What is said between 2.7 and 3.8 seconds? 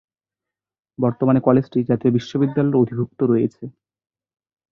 অধিভুক্ত রয়েছে।